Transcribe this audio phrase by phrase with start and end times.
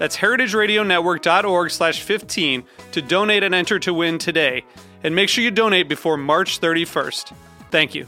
[0.00, 4.64] That's heritageradionetwork.org slash 15 to donate and enter to win today.
[5.04, 7.34] And make sure you donate before March 31st.
[7.70, 8.06] Thank you.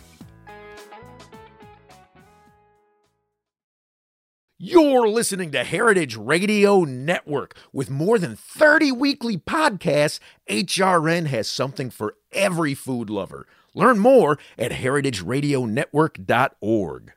[4.57, 7.54] You're listening to Heritage Radio Network.
[7.74, 13.46] With more than 30 weekly podcasts, HRN has something for every food lover.
[13.74, 17.13] Learn more at heritageradionetwork.org.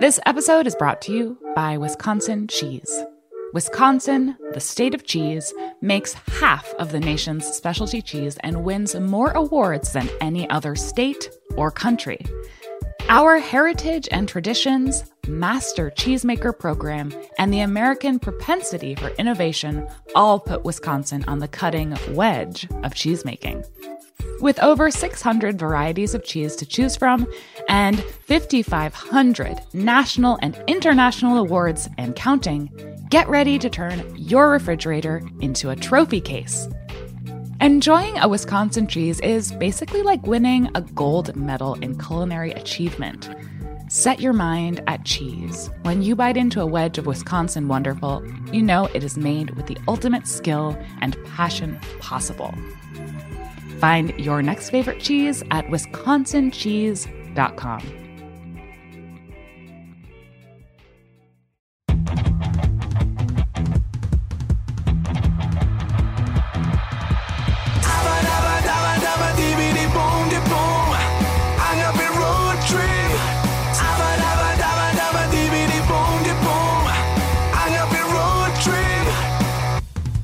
[0.00, 3.04] This episode is brought to you by Wisconsin Cheese.
[3.52, 9.30] Wisconsin, the state of cheese, makes half of the nation's specialty cheese and wins more
[9.32, 12.24] awards than any other state or country.
[13.10, 20.64] Our heritage and traditions, master cheesemaker program, and the American propensity for innovation all put
[20.64, 23.66] Wisconsin on the cutting wedge of cheesemaking.
[24.40, 27.26] With over 600 varieties of cheese to choose from
[27.68, 32.70] and 5,500 national and international awards and counting,
[33.10, 36.68] get ready to turn your refrigerator into a trophy case.
[37.60, 43.28] Enjoying a Wisconsin cheese is basically like winning a gold medal in culinary achievement.
[43.88, 45.68] Set your mind at cheese.
[45.82, 49.66] When you bite into a wedge of Wisconsin Wonderful, you know it is made with
[49.66, 52.54] the ultimate skill and passion possible.
[53.80, 57.99] Find your next favorite cheese at wisconsincheese.com.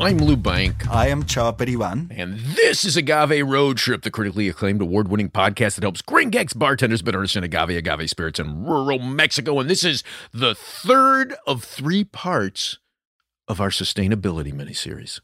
[0.07, 0.89] I'm Lou Bank.
[0.89, 2.13] I am Chava Periban.
[2.17, 6.31] And this is Agave Road Trip, the critically acclaimed award winning podcast that helps Green
[6.31, 9.59] Gringex bartenders better understand agave, agave spirits in rural Mexico.
[9.59, 12.79] And this is the third of three parts
[13.49, 15.19] of our sustainability miniseries.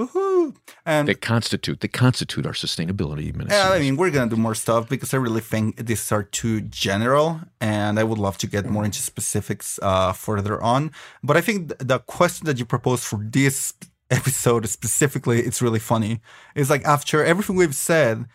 [0.00, 0.54] Woohoo!
[0.86, 3.50] And that constitute that constitute our sustainability miniseries.
[3.50, 6.60] yeah, I mean, we're gonna do more stuff because I really think these are too
[6.60, 10.92] general, and I would love to get more into specifics uh, further on.
[11.24, 13.74] But I think the question that you proposed for this
[14.10, 16.20] episode specifically, it's really funny.
[16.54, 18.26] It's like after everything we've said,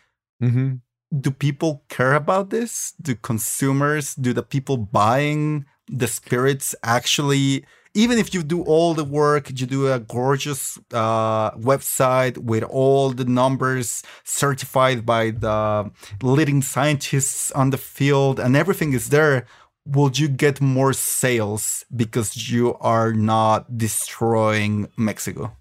[0.41, 0.75] mm-hmm.
[1.19, 2.93] do people care about this?
[3.01, 7.65] Do consumers, do the people buying the spirits actually?
[7.95, 13.11] Even if you do all the work, you do a gorgeous uh, website with all
[13.11, 15.91] the numbers certified by the
[16.23, 19.45] leading scientists on the field, and everything is there
[19.85, 25.51] will you get more sales because you are not destroying Mexico?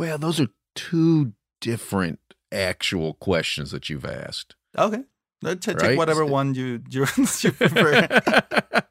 [0.00, 4.54] Well, those are two different actual questions that you've asked.
[4.78, 5.02] Okay.
[5.42, 7.00] Let's take whatever one you you,
[7.40, 8.08] you prefer.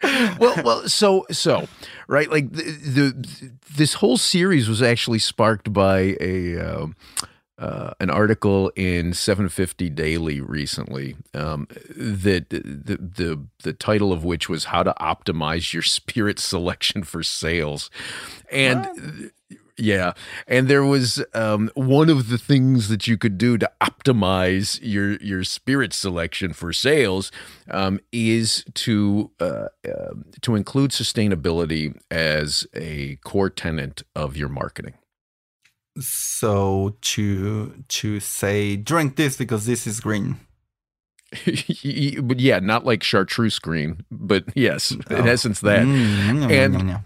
[0.39, 1.67] well, well, so so
[2.07, 6.95] right, like the, the this whole series was actually sparked by a um
[7.57, 14.47] uh, an article in 750 Daily recently um, that the, the the title of which
[14.47, 17.89] was "How to Optimize Your Spirit Selection for Sales,"
[18.51, 19.31] and
[19.79, 20.13] yeah,
[20.47, 25.13] and there was um, one of the things that you could do to optimize your
[25.17, 27.31] your spirit selection for sales
[27.71, 34.93] um, is to uh, uh, to include sustainability as a core tenant of your marketing.
[35.99, 40.39] so to to say drink this because this is green.
[42.21, 45.15] But yeah, not like chartreuse green, but yes, in Oh.
[45.25, 45.83] essence that.
[45.85, 47.03] Mm, And- mm, mm,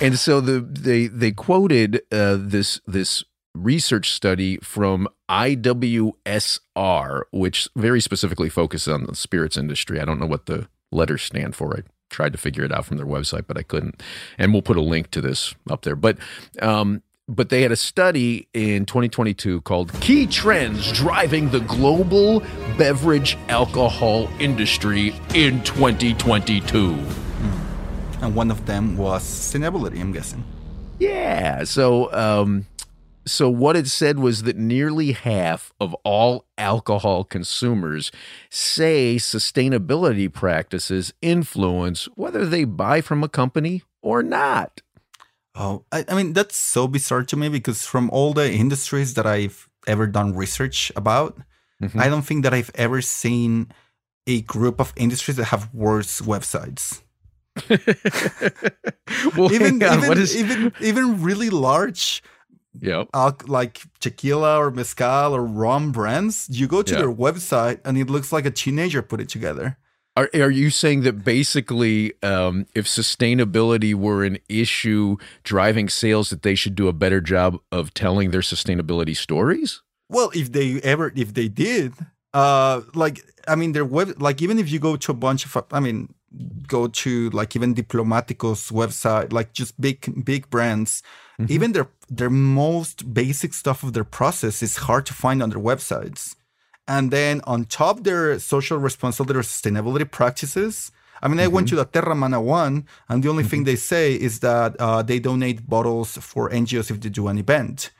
[0.00, 3.24] And so the they they quoted uh, this this
[3.54, 10.00] research study from IWSR, which very specifically focuses on the spirits industry.
[10.00, 11.76] I don't know what the letters stand for.
[11.76, 14.02] I tried to figure it out from their website, but I couldn't.
[14.38, 15.96] And we'll put a link to this up there.
[15.96, 16.18] But
[16.60, 22.40] um, but they had a study in 2022 called Key Trends Driving the Global
[22.76, 26.98] Beverage Alcohol Industry in 2022.
[28.20, 30.44] And one of them was sustainability, I'm guessing.
[30.98, 31.64] Yeah.
[31.64, 32.66] So, um,
[33.26, 38.12] so what it said was that nearly half of all alcohol consumers
[38.50, 44.82] say sustainability practices influence whether they buy from a company or not.
[45.54, 49.26] Oh, I, I mean, that's so bizarre to me because from all the industries that
[49.26, 51.38] I've ever done research about,
[51.82, 52.00] Mhm.
[52.00, 53.68] I don't think that I've ever seen
[54.26, 57.02] a group of industries that have worse websites.
[59.36, 60.36] well, Even on, even, what is?
[60.36, 62.22] even even really large
[62.80, 63.08] Yep.
[63.14, 66.98] al- like tequila or mezcal or rum brands, you go to Yeah.
[67.00, 69.78] their website and it looks like a teenager put it together.
[70.16, 76.42] Are, are you saying that basically, um, if sustainability were an issue driving sales, that
[76.42, 79.82] they should do a better job of telling their sustainability stories?
[80.08, 81.94] Well, if they ever, if they did,
[82.32, 85.64] uh, like I mean, their web, like even if you go to a bunch of,
[85.72, 86.14] I mean,
[86.68, 91.02] go to like even Diplomatico's website, like just big big brands,
[91.48, 95.60] even their their most basic stuff of their process is hard to find on their
[95.60, 96.36] websites.
[96.86, 100.92] And then on top their social responsibility or sustainability practices.
[101.22, 104.14] I mean, I went to the Terra Mana one, and the only thing they say
[104.14, 107.90] is that uh, they donate bottles for NGOs if they do an event.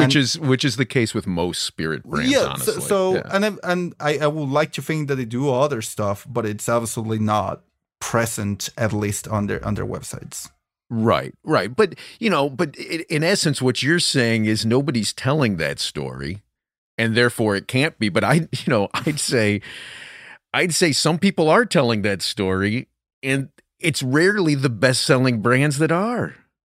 [0.00, 2.30] which is which is the case with most spirit brands.
[2.30, 2.74] yeah, honestly.
[2.74, 3.22] so, so Yeah.
[3.32, 6.44] and I, and I, I would like to think that they do other stuff, but
[6.44, 7.62] it's absolutely not
[8.00, 10.50] present at least on their on their websites.
[10.90, 11.74] Right, right.
[11.74, 16.42] But, you know, but i- in essence, what you're saying is nobody's telling that story
[16.98, 18.08] and therefore it can't be.
[18.08, 19.60] But I, you know, I'd say,
[20.52, 22.88] I'd say some people are telling that story
[23.22, 23.48] and
[23.80, 26.34] it's rarely the best selling brands that are.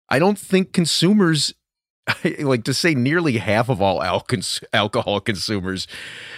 [0.10, 1.54] I don't think consumers,
[2.40, 4.02] like to say nearly half of all
[4.74, 5.88] alcohol consumers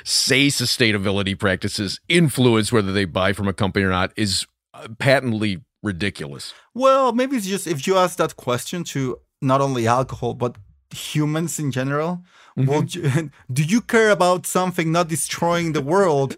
[0.03, 5.61] say sustainability practices influence whether they buy from a company or not is uh, patently
[5.83, 6.53] ridiculous.
[6.73, 10.57] Well, maybe it's just if you ask that question to not only alcohol but
[10.91, 12.23] humans in general.
[12.59, 12.69] Mm-hmm.
[12.71, 12.81] Well,
[13.53, 16.35] do- you care about something not destroying the world?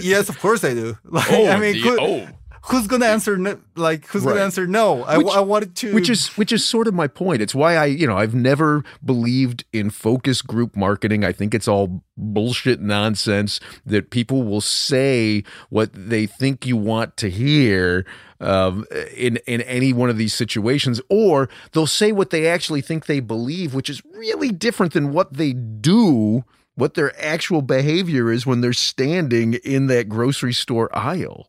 [0.00, 0.96] yes, of course I do.
[1.04, 2.28] Like, I mean, the- who- oh.
[2.66, 3.36] Who's gonna answer?
[3.36, 4.32] No, like, who's Right.
[4.32, 5.02] gonna answer no?
[5.04, 7.76] I, Which- I wanted to, which is which is sort of my point it's why
[7.76, 12.80] i you know i've never believed in focus group marketing i think it's all bullshit
[12.80, 18.04] nonsense that people will say what they think you want to hear
[18.40, 18.84] um,
[19.16, 23.20] in in any one of these situations or they'll say what they actually think they
[23.20, 26.44] believe which is really different than what they do
[26.74, 31.48] what their actual behavior is when they're standing in that grocery store aisle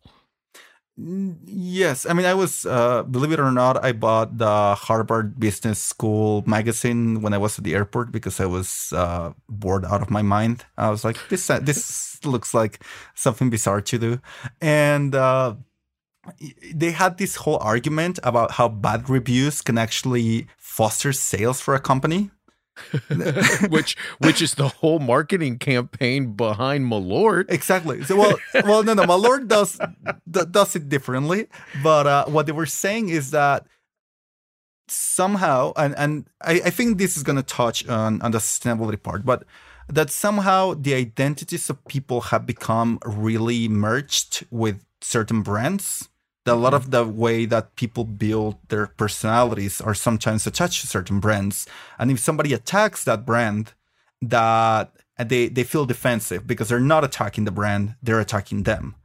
[0.96, 5.80] Yes, I mean, I was, uh, believe it or not, I bought the Harvard Business
[5.80, 10.12] School magazine when I was at the airport because I was uh, bored out of
[10.12, 10.66] my mind.
[10.78, 12.84] I was like, this uh, this looks like
[13.16, 14.22] something bizarre to do,
[14.62, 15.56] and uh,
[16.74, 21.80] they had this whole argument about how bad reviews can actually foster sales for a
[21.80, 22.30] company.
[23.70, 27.46] which which is the whole marketing campaign behind Malort.
[27.50, 28.04] Exactly.
[28.04, 29.04] So well, well, no, no.
[29.04, 29.80] Malort does
[30.30, 31.48] d- does it differently,
[31.84, 33.68] but uh, what they were saying is that
[34.88, 39.02] somehow, and and I, I think this is going to touch on on the sustainability
[39.02, 39.44] part, but
[39.88, 46.10] that somehow the identities of people have become really merged with certain brands.
[46.46, 51.20] A lot of the way that people build their personalities are sometimes attached to certain
[51.20, 51.66] brands,
[51.98, 53.74] and if somebody attacks that brand,
[54.22, 58.96] that they they feel defensive because they're not attacking the brand they're attacking them.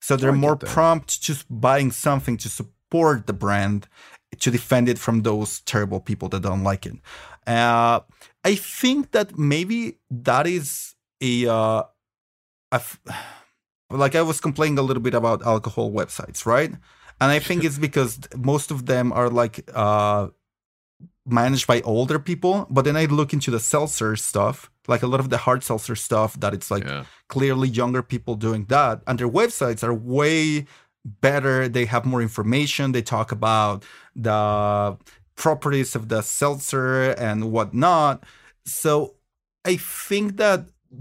[0.00, 0.66] So they're I more that.
[0.66, 3.88] prompt to buying something to support the brand
[4.38, 6.94] to defend it from those terrible people that don't like it.
[7.46, 8.00] Uh,
[8.44, 11.82] i think that maybe that is a uh,
[12.72, 13.00] a f-
[13.90, 16.70] like i was complaining a little bit about alcohol websites right?
[17.20, 20.28] And i think it's because most of them are like uh
[21.26, 25.18] managed by older people but then i look into the seltzer stuff like a lot
[25.18, 27.04] of the hard seltzer stuff that it's like Yeah.
[27.28, 30.66] clearly younger people doing that and their websites are way
[31.04, 31.68] better.
[31.68, 32.90] They have more information.
[32.90, 33.84] They talk about
[34.16, 34.96] the
[35.36, 38.24] properties of the seltzer and whatnot.
[38.64, 39.14] So
[39.64, 40.60] i think that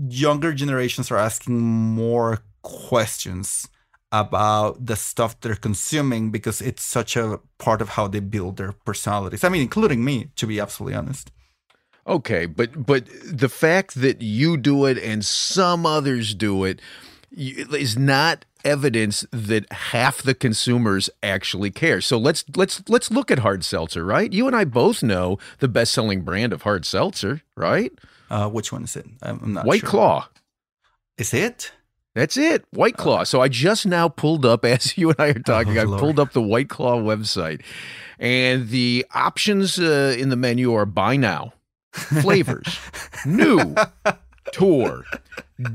[0.10, 3.70] younger generations are asking more questions
[4.12, 8.72] about the stuff they're consuming because it's such a part of how they build their
[8.72, 11.32] personalities i mean including me to be absolutely honest
[12.08, 16.80] Okay, but but the fact that you do it and some others do it
[17.36, 22.02] is not evidence that half the consumers actually care.
[22.02, 24.32] So let's let's let's look at hard seltzer, right?
[24.32, 27.92] You and I both know the best-selling brand of hard seltzer, right?
[28.30, 29.08] Uh, which one is it?
[29.24, 29.90] I'm not White sure.
[29.90, 30.28] Claw.
[31.18, 31.72] Is it?
[32.16, 33.24] That's it, White Claw.
[33.26, 36.00] so I just now pulled up, as you and I are talking, Oh, I Lord.
[36.00, 37.62] pulled up the White Claw website,
[38.18, 41.54] and the options uh, in the menu are buy now,
[41.92, 42.80] flavors,
[43.26, 43.76] new,
[44.54, 45.04] tour,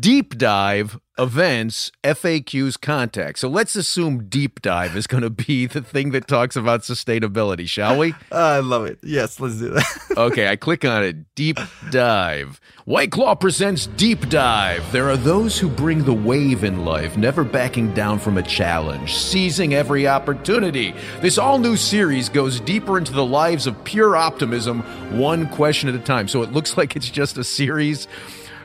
[0.01, 3.39] deep dive, events, FAQs, contact.
[3.39, 7.69] So let's assume deep dive is going to be the thing that talks about sustainability,
[7.69, 8.15] shall we?
[8.33, 8.99] I love it.
[9.03, 9.85] Yes, let's do that.
[10.17, 11.35] Okay, I click on it.
[11.35, 11.59] Deep
[11.91, 12.61] dive.
[12.85, 14.91] White Claw presents Deep Dive.
[14.91, 19.15] There are those who bring the wave in life, never backing down from a challenge,
[19.15, 20.93] seizing every opportunity.
[21.21, 24.81] This all new series goes deeper into the lives of pure optimism,
[25.17, 26.27] one question at a time.
[26.27, 28.09] So it looks like it's just a series.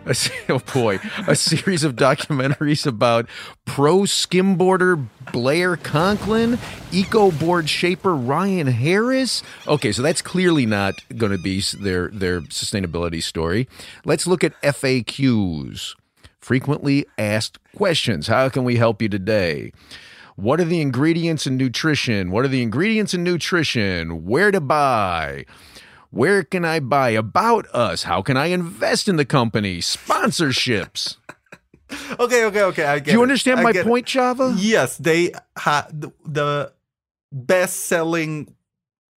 [0.09, 0.15] a
[0.49, 3.27] Oh boy, a series of documentaries about
[3.65, 6.59] pro skimboarder Blair Conklin,
[6.91, 9.41] eco board shaper Ryan Harris.
[9.67, 13.67] Okay, so that's clearly not going to be their their sustainability story.
[14.05, 15.95] Let's look at FAQs.
[16.39, 18.27] Frequently asked questions.
[18.27, 19.71] How can we help you today?
[20.35, 22.29] What are the ingredients in nutrition?
[22.29, 24.25] What are the ingredients in nutrition?
[24.25, 25.45] Where to buy?
[26.15, 28.03] Where can I buy about us?
[28.03, 29.79] How can I invest in the company?
[29.79, 31.17] Sponsorships.
[32.17, 32.85] okay, okay, okay.
[32.85, 33.23] I get Do you it.
[33.23, 33.89] understand I my get it.
[33.89, 34.55] point, Chava?
[34.57, 36.71] Yes, they had the, the
[37.33, 38.55] best-selling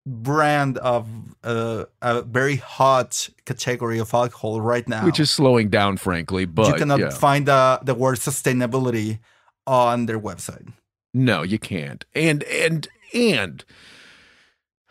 [0.07, 1.07] brand of
[1.45, 5.05] uh, a very hot category of alcohol right now.
[5.05, 6.47] Which is slowing down, frankly.
[6.47, 7.11] But you cannot yeah.
[7.11, 9.19] find the the word sustainability
[9.67, 10.73] on their website.
[11.13, 12.07] No, you can't.
[12.15, 13.67] And and and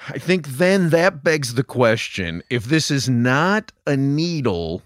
[0.09, 4.81] I think then that begs the question: if this is not a needle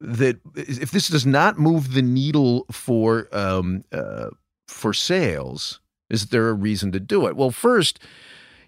[0.00, 4.30] that if this does not move the needle for um uh,
[4.66, 7.36] for sales, is there a reason to do it?
[7.36, 7.98] Well, first.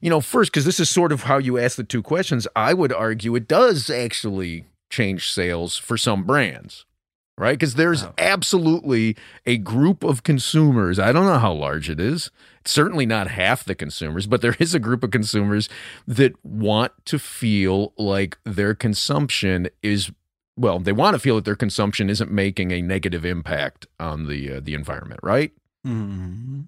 [0.02, 2.72] You know, first, because this is sort of how you ask the two questions, I
[2.72, 6.86] would argue it does actually change sales for some brands,
[7.40, 7.58] right?
[7.58, 8.14] Because there's Oh.
[8.18, 9.16] absolutely
[9.46, 10.98] a group of consumers.
[10.98, 12.30] I don't know how large it is.
[12.60, 15.68] It's certainly not half the consumers, but there is a group of consumers
[16.06, 20.12] that want to feel like their consumption is
[20.56, 24.52] well, they want to feel that their consumption isn't making a negative impact on the
[24.56, 25.52] uh, the environment, right?
[25.86, 26.66] Mhm.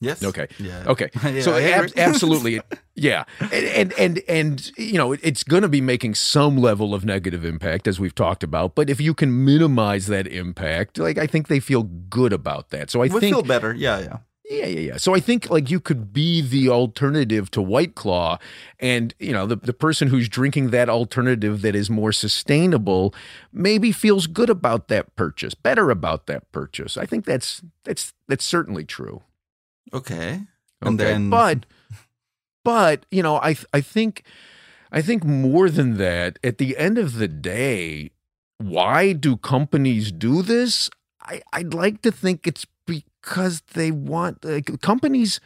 [0.00, 0.22] Yes.
[0.22, 0.46] Okay.
[0.58, 0.84] Yeah.
[0.86, 1.10] Okay.
[1.28, 2.60] Yeah, so ab- absolutely,
[2.94, 7.04] yeah, and and and, and you know it's going to be making some level of
[7.04, 8.74] negative impact as we've talked about.
[8.74, 12.90] But if you can minimize that impact, like I think they feel good about that.
[12.90, 13.74] So I we think feel better.
[13.74, 14.16] Yeah, yeah.
[14.48, 14.96] yeah, yeah, yeah.
[14.96, 18.38] So I think like you could be the alternative to White Claw,
[18.78, 23.14] and you know the the person who's drinking that alternative that is more sustainable
[23.52, 26.96] maybe feels good about that purchase, better about that purchase.
[26.96, 29.22] I think that's that's that's certainly true.
[29.92, 30.40] Okay.
[30.80, 31.66] And Okay, then- but
[32.64, 34.22] but you know, I I think
[34.92, 36.38] I think more than that.
[36.44, 38.10] At the end of the day,
[38.58, 40.90] why do companies do this?
[41.22, 45.40] I I'd like to think it's because they want like, companies.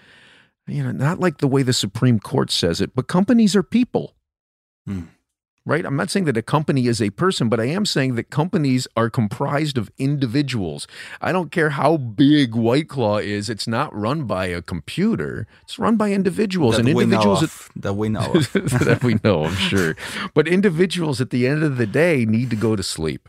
[0.69, 4.15] You know, not like the way the Supreme Court says it, but companies are people.
[4.87, 5.03] Hmm.
[5.65, 5.87] Right?
[5.87, 8.89] I'm not saying that a company is a person, but I am saying that companies
[8.97, 10.89] are comprised of individuals.
[11.21, 15.47] I don't care how big White Claw is, it's not run by a computer.
[15.63, 16.77] It's run by individuals.
[16.77, 18.53] that and we know individuals of, that we know of.
[18.53, 19.97] that we know, I'm sure.
[20.35, 23.29] But individuals at the end of the day need to go to sleep.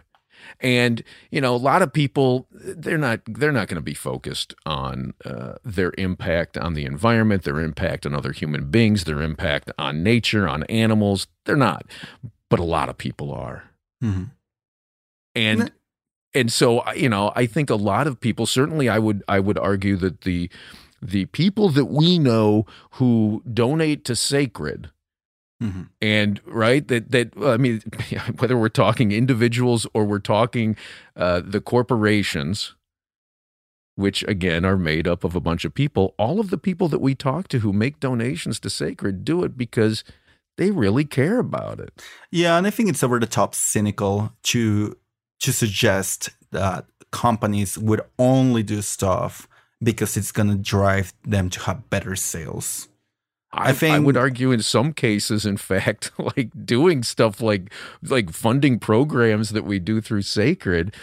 [0.59, 4.53] And you know, a lot of people they're not they're not going to be focused
[4.65, 9.71] on uh, their impact on the environment, their impact on other human beings, their impact
[9.77, 11.27] on nature, on animals.
[11.45, 11.85] They're not,
[12.49, 13.63] but a lot of people are.
[14.03, 14.31] Mhm.
[15.35, 15.69] And Ne-
[16.33, 19.57] and so you know, I think a lot of people certainly I would I would
[19.57, 20.49] argue that the
[21.01, 24.89] the people that we know who donate to sacred
[25.61, 25.87] Mhm.
[26.01, 27.81] and right that that I mean
[28.39, 30.75] whether we're talking individuals or we're talking
[31.15, 32.75] uh, the corporations
[33.95, 36.99] which again are made up of a bunch of people all of the people that
[36.99, 40.03] we talk to who make donations to sacred do it because
[40.57, 44.97] they really care about it Yeah, and I think it's over the top cynical to
[45.41, 49.47] to suggest that companies would only do stuff
[49.81, 52.87] because it's gonna drive them to have better sales.
[53.53, 58.31] I, think- I would argue in some cases, in fact, like doing stuff like like
[58.31, 60.95] funding programs that we do through Sacred.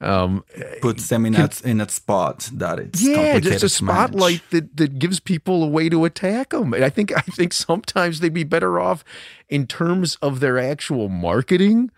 [0.00, 0.44] Um,
[0.80, 4.76] Puts them in Can- that in that spot that it's yeah, just a spotlight that,
[4.76, 6.74] that gives people a way to attack them.
[6.74, 9.04] And I think I think sometimes they'd be better off
[9.48, 11.92] in terms of their actual marketing,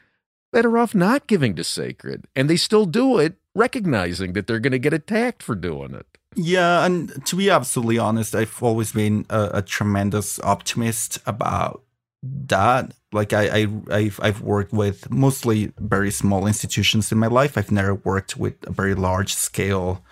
[0.52, 4.72] better off not giving to Sacred, and they still do it, recognizing that they're going
[4.72, 6.06] to get attacked for doing it.
[6.36, 11.82] Yeah, and to be absolutely honest, I've always been a, a tremendous optimist about
[12.22, 12.92] that.
[13.12, 17.56] Like I, I, I've, I've worked with mostly very small institutions in my life.
[17.56, 20.02] I've never worked with a very large scale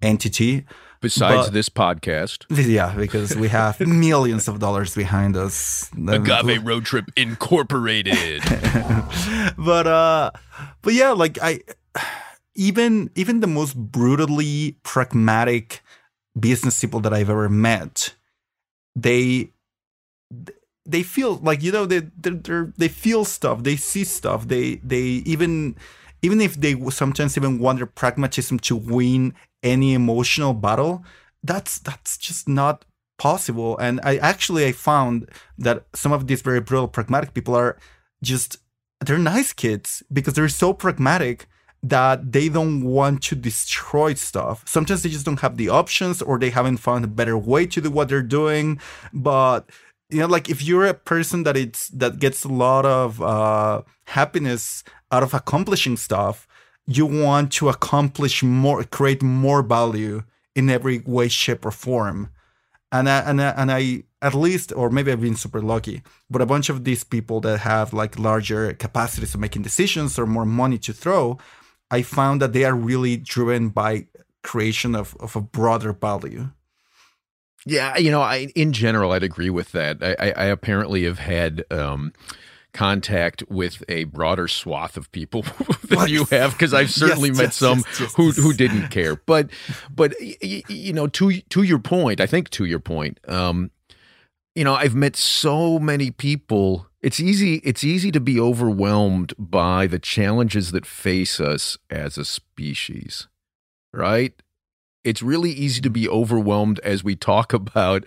[0.00, 0.64] entity.
[1.00, 5.90] Besides But- this podcast, Yeah, because we have millions of dollars behind us.
[6.06, 8.42] Agave Road Trip Incorporated.
[9.58, 10.30] but uh
[10.82, 11.60] but yeah like i
[12.54, 15.82] even even the most brutally pragmatic
[16.38, 18.14] business people that i've ever met
[18.96, 19.52] they
[20.84, 25.22] they feel like you know they they're, they feel stuff they see stuff they they
[25.24, 25.76] even
[26.22, 31.04] even if they sometimes even their pragmatism to win any emotional battle
[31.42, 32.84] that's that's just not
[33.18, 33.78] possible.
[33.78, 35.28] And i actually i found
[35.58, 37.76] that some of these very brutal pragmatic people are
[38.22, 38.56] just
[39.04, 41.46] they're nice kids because they're so pragmatic
[41.82, 44.62] that they don't want to destroy stuff.
[44.66, 47.80] Sometimes they just don't have the options or they haven't found a better way to
[47.80, 48.80] do what they're doing.
[49.12, 49.68] But
[50.08, 53.82] you know, like if you're a person that it's that gets a lot of uh,
[54.06, 56.46] happiness out of accomplishing stuff,
[56.86, 60.22] you want to accomplish more, create more value
[60.54, 62.30] in every way, shape, or form
[62.92, 66.42] and I, and I, and I at least or maybe I've been super lucky, but
[66.42, 70.44] a bunch of these people that have like larger capacities of making decisions or more
[70.44, 71.38] money to throw,
[71.92, 74.06] I found that they are really driven by
[74.42, 76.48] creation of, of a broader value.
[77.64, 79.98] Yeah, you know, I in general, I'd agree with that.
[80.02, 82.12] I, I, I apparently have had um,
[82.72, 85.42] contact with a broader swath of people
[85.88, 86.10] than What?
[86.10, 89.14] you have, because I've certainly Yes, met yes, some yes, who who didn't care.
[89.14, 89.50] But
[89.94, 93.70] but y- y- you know, to to your point, I think to your point, um,
[94.56, 96.88] you know, I've met so many people.
[97.02, 97.56] It's easy.
[97.64, 103.26] It's easy to be overwhelmed by the challenges that face us as a species,
[103.92, 104.32] right?
[105.02, 108.04] It's really easy to be overwhelmed as we talk about,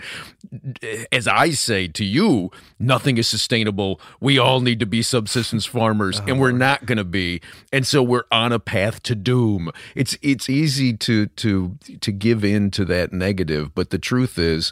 [1.11, 3.99] as I say to you, nothing is sustainable.
[4.21, 7.41] We all need to be subsistence farmers, oh, and we're not going to be,
[7.73, 9.72] and so we're on a path to doom.
[9.93, 14.72] It's it's easy to to to give in to that negative, but the truth is,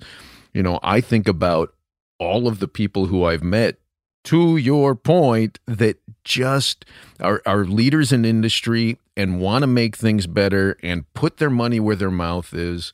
[0.54, 1.76] you know, I think about
[2.19, 3.80] all of the people who I've met
[4.26, 6.86] to your point that just
[7.20, 11.80] are, are leaders in industry and want to make things better and put their money
[11.80, 12.94] where their mouth is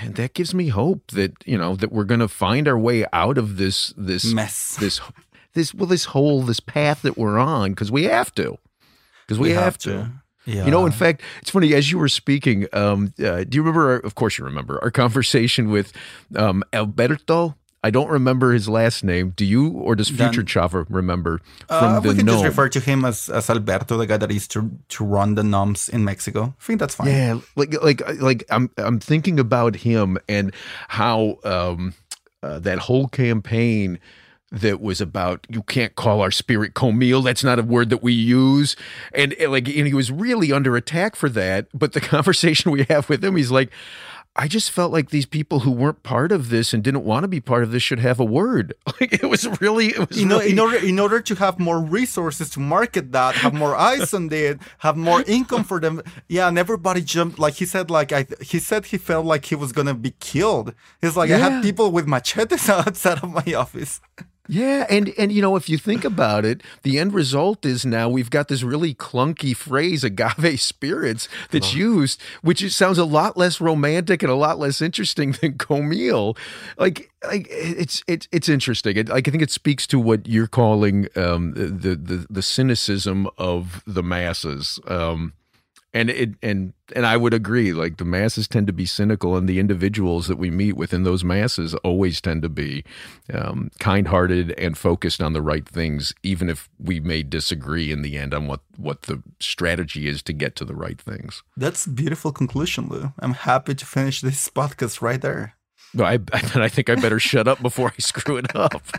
[0.00, 3.04] and that gives me hope that you know that we're going to find our way
[3.12, 4.76] out of this this Mess.
[4.80, 5.00] this
[5.54, 8.58] this well this whole this path that we're on because we have to
[9.26, 10.10] because we, have, to.
[10.44, 10.66] Yeah.
[10.66, 12.66] You know, in fact, it's funny as you were speaking.
[12.74, 13.92] Um, uh, do you remember?
[13.92, 15.92] Our, of course, you remember our conversation with
[16.36, 17.56] um, Alberto.
[17.84, 19.34] I don't remember his last name.
[19.36, 22.70] Do you, or does Future Dan- Chava remember from uh, the we can just refer
[22.70, 26.02] to him as, as Alberto, the guy that used to to run the noms in
[26.02, 26.54] Mexico.
[26.58, 27.08] I think that's fine.
[27.08, 30.54] Yeah, like like like I'm I'm thinking about him and
[30.88, 31.92] how um,
[32.42, 34.00] uh, that whole campaign
[34.50, 37.22] that was about you can't call our spirit Komil.
[37.22, 38.76] That's not a word that we use,
[39.12, 41.66] and, and like and he was really under attack for that.
[41.74, 43.70] But the conversation we have with him, he's like.
[44.36, 47.28] I just felt like these people who weren't part of this and didn't want to
[47.28, 48.74] be part of this should have a word.
[49.00, 51.58] Like it was really, it was you know, really, in order in order to have
[51.58, 56.00] more resources to market that, have more eyes on it, have more income for them.
[56.28, 57.38] Yeah, and everybody jumped.
[57.38, 60.74] Like he said, like I, he said he felt like he was gonna be killed.
[61.00, 61.48] He's like, I Yeah.
[61.50, 64.00] had people with machetes outside of my office.
[64.46, 68.10] Yeah, and and you know if you think about it, the end result is now
[68.10, 73.58] we've got this really clunky phrase agave spirits that's used, which sounds a lot less
[73.58, 76.36] romantic and a lot less interesting than Komil.
[76.76, 78.98] Like like it's it's it's interesting.
[78.98, 83.28] It, like I think it speaks to what you're calling um, the the the cynicism
[83.38, 84.78] of the masses.
[84.86, 85.32] Um,
[85.94, 87.72] and it and and I would agree.
[87.72, 91.24] Like the masses tend to be cynical, and the individuals that we meet within those
[91.24, 92.84] masses always tend to be
[93.32, 98.18] um, kind-hearted and focused on the right things, even if we may disagree in the
[98.18, 101.42] end on what what the strategy is to get to the right things.
[101.56, 103.12] That's a beautiful conclusion, Lou.
[103.20, 105.53] I'm happy to finish this podcast right there.
[105.94, 108.82] No, I I think I better shut up before I screw it up.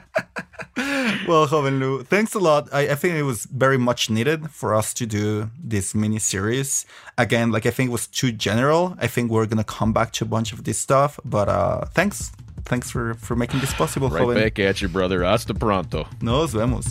[1.27, 2.67] Well, Joven Lou, thanks a lot.
[2.73, 6.85] I, I think it was very much needed for us to do this mini series.
[7.17, 8.95] Again, like I think it was too general.
[8.99, 11.19] I think we're gonna come back to a bunch of this stuff.
[11.23, 12.31] But uh thanks.
[12.65, 14.37] Thanks for for making this possible, Right Joven.
[14.37, 15.23] back at you, brother.
[15.23, 16.07] Hasta pronto.
[16.21, 16.85] Nos vemos.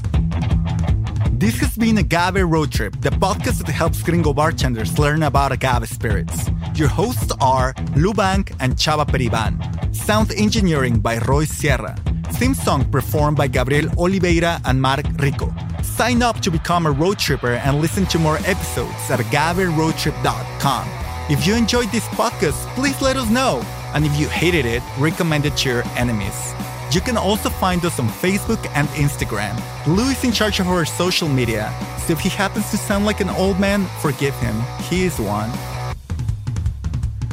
[1.38, 5.88] This has been Agave Road Trip, the podcast that helps gringo bartenders learn about agave
[5.88, 6.48] spirits.
[6.74, 9.54] Your hosts are Lou Bank and Chava Periban.
[9.94, 11.94] Sound engineering by Roy Sierra.
[12.32, 15.54] Theme song performed by Gabriel Oliveira and Mark Rico.
[15.84, 20.88] Sign up to become a road tripper and listen to more episodes at agaveroadtrip.com.
[21.30, 23.62] If you enjoyed this podcast, please let us know.
[23.94, 26.54] And if you hated it, recommend it to your enemies.
[26.90, 29.54] You can also find us on Facebook and Instagram.
[29.86, 33.20] Lou is in charge of our social media, so if he happens to sound like
[33.20, 34.60] an old man, forgive him.
[34.90, 35.52] He is one.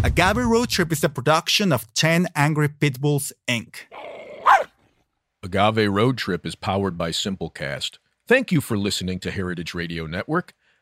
[0.03, 3.81] Agave Road Trip is a production of 10 Angry Pitbulls, Inc.
[5.43, 7.99] Agave Road Trip is powered by Simplecast.
[8.27, 10.55] Thank you for listening to Heritage Radio Network.